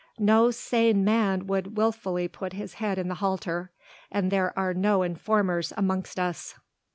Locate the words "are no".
4.57-5.03